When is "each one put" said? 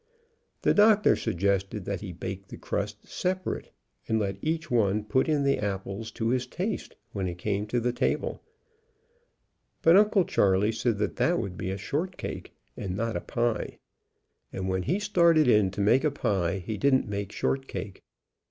4.41-5.29